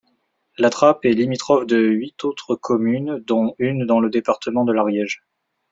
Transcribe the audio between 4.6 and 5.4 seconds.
de l'Ariège.